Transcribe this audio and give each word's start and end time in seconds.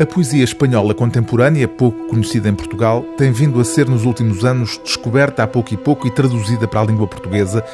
A 0.00 0.06
poesia 0.06 0.44
espanhola 0.44 0.94
contemporânea, 0.94 1.66
pouco 1.66 2.06
conhecida 2.06 2.48
em 2.48 2.54
Portugal, 2.54 3.02
tem 3.16 3.32
vindo 3.32 3.60
a 3.60 3.64
ser 3.64 3.88
nos 3.88 4.04
últimos 4.04 4.44
anos 4.44 4.80
descoberta 4.84 5.42
a 5.42 5.46
pouco 5.48 5.74
e 5.74 5.76
pouco 5.76 6.06
e 6.06 6.10
traduzida 6.12 6.68
para 6.68 6.82
a 6.82 6.84
língua 6.84 7.08
portuguesa, 7.08 7.64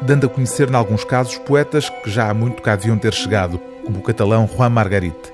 dando 0.00 0.26
a 0.26 0.28
conhecer, 0.28 0.70
em 0.70 0.76
alguns 0.76 1.02
casos, 1.02 1.38
poetas 1.38 1.90
que 1.90 2.08
já 2.08 2.30
há 2.30 2.34
muito 2.34 2.62
cá 2.62 2.76
deviam 2.76 2.96
ter 2.96 3.12
chegado, 3.12 3.58
como 3.84 3.98
o 3.98 4.02
catalão 4.02 4.48
Juan 4.48 4.68
Margarite. 4.68 5.32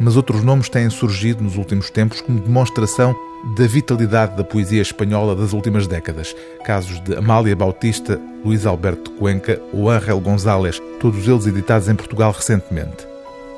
Mas 0.00 0.16
outros 0.16 0.42
nomes 0.42 0.70
têm 0.70 0.88
surgido 0.88 1.44
nos 1.44 1.58
últimos 1.58 1.90
tempos 1.90 2.22
como 2.22 2.40
demonstração 2.40 3.14
da 3.54 3.66
vitalidade 3.66 4.34
da 4.34 4.44
poesia 4.44 4.80
espanhola 4.80 5.36
das 5.36 5.52
últimas 5.52 5.86
décadas. 5.86 6.34
Casos 6.64 7.02
de 7.02 7.16
Amália 7.16 7.54
Bautista, 7.54 8.18
Luís 8.42 8.64
Alberto 8.64 9.10
Cuenca 9.10 9.60
ou 9.74 9.90
Ángel 9.90 10.18
González, 10.20 10.80
todos 10.98 11.28
eles 11.28 11.46
editados 11.46 11.86
em 11.86 11.94
Portugal 11.94 12.32
recentemente. 12.32 13.11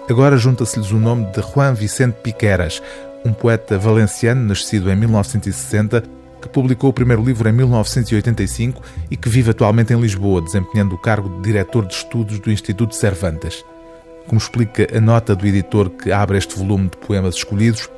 Agora 0.09 0.37
junta-se-lhes 0.37 0.91
o 0.91 0.99
nome 0.99 1.25
de 1.33 1.41
Juan 1.41 1.73
Vicente 1.73 2.17
Piqueras, 2.23 2.83
um 3.25 3.33
poeta 3.33 3.79
valenciano 3.79 4.45
nascido 4.45 4.93
em 4.93 4.97
1960, 4.97 6.03
que 6.43 6.49
publicou 6.51 6.91
o 6.91 6.93
primeiro 6.93 7.25
livro 7.25 7.49
em 7.49 7.53
1985 7.53 8.83
e 9.11 9.17
que 9.17 9.31
vive 9.31 9.53
atualmente 9.53 9.95
em 9.95 10.01
Lisboa, 10.01 10.43
desempenhando 10.43 10.95
o 10.95 10.99
cargo 10.99 11.31
de 11.37 11.45
diretor 11.45 11.87
de 11.87 11.95
estudos 11.95 12.39
do 12.39 12.53
Instituto 12.53 12.95
Cervantes. 12.95 13.65
Como 14.27 14.39
explica 14.39 14.87
a 14.95 15.01
nota 15.01 15.35
do 15.35 15.47
editor 15.47 15.89
que 15.89 16.13
abre 16.13 16.37
este 16.37 16.55
volume 16.55 16.91
de 16.91 16.99
poemas 16.99 17.37
escolhidos, 17.37 17.89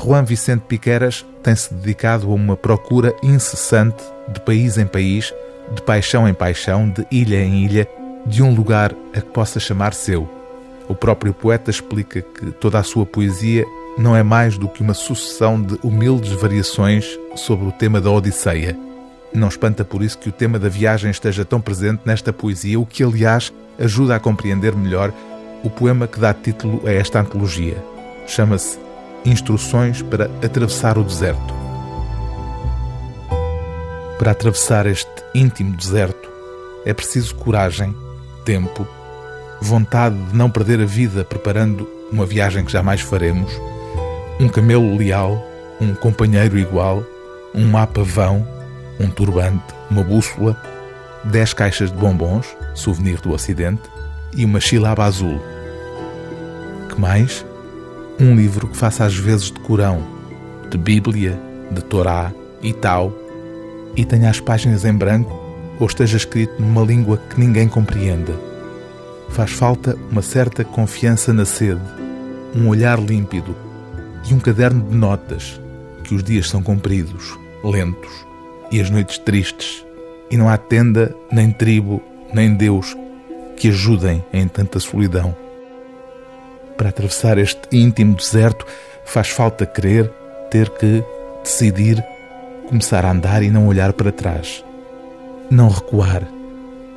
Juan 0.00 0.22
Vicente 0.22 0.62
Piqueras 0.68 1.26
tem-se 1.42 1.74
dedicado 1.74 2.30
a 2.30 2.34
uma 2.34 2.56
procura 2.56 3.12
incessante 3.24 4.04
de 4.28 4.38
país 4.38 4.78
em 4.78 4.86
país, 4.86 5.34
de 5.74 5.82
paixão 5.82 6.28
em 6.28 6.34
paixão, 6.34 6.88
de 6.88 7.04
ilha 7.10 7.42
em 7.42 7.64
ilha, 7.64 7.88
de 8.24 8.40
um 8.40 8.54
lugar 8.54 8.94
a 9.12 9.20
que 9.20 9.30
possa 9.30 9.58
chamar 9.58 9.94
seu. 9.94 10.35
O 10.88 10.94
próprio 10.94 11.34
poeta 11.34 11.70
explica 11.70 12.22
que 12.22 12.52
toda 12.52 12.78
a 12.78 12.82
sua 12.82 13.04
poesia 13.04 13.64
não 13.98 14.14
é 14.14 14.22
mais 14.22 14.56
do 14.56 14.68
que 14.68 14.82
uma 14.82 14.94
sucessão 14.94 15.60
de 15.60 15.78
humildes 15.82 16.32
variações 16.32 17.18
sobre 17.34 17.66
o 17.66 17.72
tema 17.72 18.00
da 18.00 18.10
Odisseia. 18.10 18.78
Não 19.32 19.48
espanta 19.48 19.84
por 19.84 20.02
isso 20.02 20.18
que 20.18 20.28
o 20.28 20.32
tema 20.32 20.58
da 20.58 20.68
viagem 20.68 21.10
esteja 21.10 21.44
tão 21.44 21.60
presente 21.60 22.02
nesta 22.04 22.32
poesia, 22.32 22.78
o 22.78 22.86
que, 22.86 23.02
aliás, 23.02 23.52
ajuda 23.78 24.14
a 24.14 24.20
compreender 24.20 24.74
melhor 24.74 25.12
o 25.64 25.70
poema 25.70 26.06
que 26.06 26.20
dá 26.20 26.32
título 26.32 26.80
a 26.86 26.92
esta 26.92 27.20
antologia. 27.20 27.76
Chama-se 28.26 28.78
Instruções 29.24 30.02
para 30.02 30.26
atravessar 30.44 30.96
o 30.96 31.02
deserto. 31.02 31.52
Para 34.18 34.30
atravessar 34.30 34.86
este 34.86 35.10
íntimo 35.34 35.76
deserto 35.76 36.30
é 36.84 36.94
preciso 36.94 37.34
coragem, 37.34 37.94
tempo 38.44 38.86
vontade 39.60 40.16
de 40.16 40.36
não 40.36 40.50
perder 40.50 40.80
a 40.80 40.84
vida 40.84 41.24
preparando 41.24 41.88
uma 42.10 42.26
viagem 42.26 42.64
que 42.64 42.72
jamais 42.72 43.00
faremos, 43.00 43.50
um 44.38 44.48
camelo 44.48 44.96
leal, 44.96 45.44
um 45.80 45.94
companheiro 45.94 46.58
igual, 46.58 47.02
um 47.54 47.66
mapa 47.66 48.02
vão, 48.02 48.46
um 49.00 49.08
turbante, 49.08 49.74
uma 49.90 50.02
bússola, 50.02 50.60
dez 51.24 51.52
caixas 51.52 51.90
de 51.90 51.96
bombons, 51.96 52.46
souvenir 52.74 53.20
do 53.20 53.32
Ocidente, 53.32 53.82
e 54.34 54.44
uma 54.44 54.60
chilaba 54.60 55.04
azul. 55.04 55.40
Que 56.88 57.00
mais? 57.00 57.44
Um 58.20 58.34
livro 58.34 58.68
que 58.68 58.76
faça 58.76 59.04
às 59.04 59.16
vezes 59.16 59.50
de 59.50 59.60
Corão, 59.60 60.02
de 60.70 60.78
Bíblia, 60.78 61.38
de 61.70 61.82
Torá 61.82 62.32
e 62.62 62.72
tal, 62.72 63.12
e 63.96 64.04
tenha 64.04 64.30
as 64.30 64.40
páginas 64.40 64.84
em 64.84 64.92
branco 64.92 65.44
ou 65.78 65.86
esteja 65.86 66.16
escrito 66.16 66.60
numa 66.60 66.82
língua 66.82 67.18
que 67.30 67.38
ninguém 67.38 67.68
compreenda 67.68 68.55
faz 69.28 69.50
falta 69.50 69.96
uma 70.10 70.22
certa 70.22 70.64
confiança 70.64 71.32
na 71.32 71.44
sede, 71.44 71.80
um 72.54 72.68
olhar 72.68 72.98
límpido 72.98 73.54
e 74.28 74.34
um 74.34 74.38
caderno 74.38 74.88
de 74.88 74.96
notas, 74.96 75.60
que 76.04 76.14
os 76.14 76.22
dias 76.22 76.48
são 76.48 76.62
compridos, 76.62 77.38
lentos 77.62 78.26
e 78.70 78.80
as 78.80 78.90
noites 78.90 79.18
tristes, 79.18 79.84
e 80.30 80.36
não 80.36 80.48
há 80.48 80.56
tenda, 80.56 81.14
nem 81.30 81.50
tribo, 81.50 82.02
nem 82.32 82.54
Deus 82.54 82.96
que 83.56 83.68
ajudem 83.68 84.24
em 84.32 84.46
tanta 84.46 84.78
solidão. 84.78 85.34
Para 86.76 86.90
atravessar 86.90 87.38
este 87.38 87.62
íntimo 87.72 88.14
deserto, 88.14 88.66
faz 89.04 89.28
falta 89.28 89.64
querer, 89.64 90.10
ter 90.50 90.68
que 90.70 91.02
decidir, 91.42 92.04
começar 92.68 93.04
a 93.04 93.10
andar 93.10 93.42
e 93.42 93.50
não 93.50 93.66
olhar 93.66 93.92
para 93.92 94.12
trás. 94.12 94.64
Não 95.50 95.68
recuar, 95.68 96.28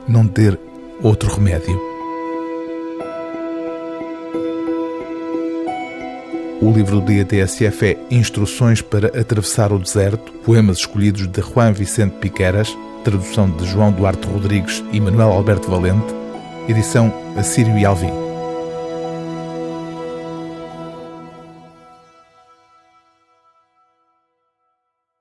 não 0.07 0.27
ter 0.27 0.59
outro 1.01 1.33
remédio. 1.33 1.88
O 6.61 6.71
livro 6.71 6.99
do 6.99 7.05
dia 7.05 7.23
TSF 7.23 7.85
é 7.85 7.97
Instruções 8.11 8.81
para 8.81 9.07
Atravessar 9.19 9.71
o 9.71 9.79
Deserto, 9.79 10.33
poemas 10.43 10.79
escolhidos 10.79 11.25
de 11.25 11.41
Juan 11.41 11.71
Vicente 11.71 12.17
Piqueras, 12.19 12.77
tradução 13.01 13.49
de 13.49 13.65
João 13.65 13.93
Duarte 13.93 14.27
Rodrigues 14.27 14.83
e 14.91 14.99
Manuel 14.99 15.31
Alberto 15.31 15.71
Valente, 15.71 16.13
edição 16.67 17.13
Assírio 17.37 17.77
e 17.77 17.85
Alvim. 17.85 18.28